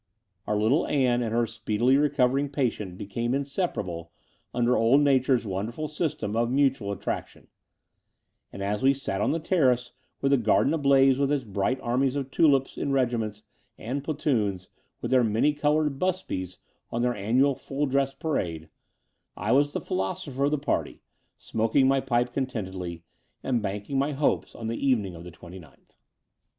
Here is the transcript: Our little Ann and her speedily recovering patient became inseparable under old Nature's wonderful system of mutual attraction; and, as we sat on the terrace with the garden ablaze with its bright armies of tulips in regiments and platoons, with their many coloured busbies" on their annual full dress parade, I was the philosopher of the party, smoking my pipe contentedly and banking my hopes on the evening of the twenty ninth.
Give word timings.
Our 0.47 0.57
little 0.57 0.87
Ann 0.87 1.21
and 1.21 1.31
her 1.31 1.45
speedily 1.45 1.95
recovering 1.95 2.49
patient 2.49 2.97
became 2.97 3.35
inseparable 3.35 4.11
under 4.51 4.75
old 4.75 5.01
Nature's 5.01 5.45
wonderful 5.45 5.87
system 5.87 6.35
of 6.35 6.49
mutual 6.49 6.91
attraction; 6.91 7.49
and, 8.51 8.63
as 8.63 8.81
we 8.81 8.95
sat 8.95 9.21
on 9.21 9.31
the 9.31 9.37
terrace 9.39 9.91
with 10.19 10.31
the 10.31 10.39
garden 10.39 10.73
ablaze 10.73 11.19
with 11.19 11.31
its 11.31 11.43
bright 11.43 11.79
armies 11.81 12.15
of 12.15 12.31
tulips 12.31 12.79
in 12.79 12.91
regiments 12.91 13.43
and 13.77 14.03
platoons, 14.03 14.69
with 15.01 15.11
their 15.11 15.23
many 15.23 15.53
coloured 15.53 15.99
busbies" 15.99 16.57
on 16.91 17.03
their 17.03 17.13
annual 17.13 17.53
full 17.53 17.85
dress 17.85 18.11
parade, 18.15 18.69
I 19.37 19.51
was 19.51 19.71
the 19.71 19.79
philosopher 19.81 20.45
of 20.45 20.49
the 20.51 20.57
party, 20.57 21.03
smoking 21.37 21.87
my 21.87 21.99
pipe 21.99 22.33
contentedly 22.33 23.03
and 23.43 23.61
banking 23.61 23.99
my 23.99 24.13
hopes 24.13 24.55
on 24.55 24.65
the 24.65 24.83
evening 24.83 25.13
of 25.13 25.23
the 25.23 25.29
twenty 25.29 25.59
ninth. 25.59 25.95